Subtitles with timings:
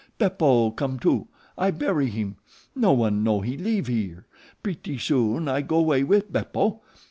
[0.17, 1.27] Beppo come too.
[1.59, 2.37] I bury heem.
[2.73, 4.25] No one know we leeve here.
[4.63, 6.81] Pretty soon I go way with Beppo.